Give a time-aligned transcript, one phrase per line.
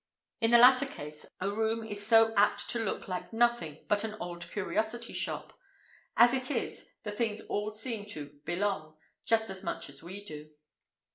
[0.39, 4.15] In the latter case, a room is so apt to look like nothing but an
[4.19, 5.55] old curiosity shop;
[6.17, 10.49] as it is, the things all seem to "belong," just as much as we do.